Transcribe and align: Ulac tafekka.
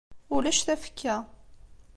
Ulac 0.35 0.59
tafekka. 0.65 1.15